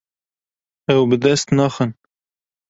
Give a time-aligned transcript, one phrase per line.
[0.93, 1.91] Ew bi dest naxin.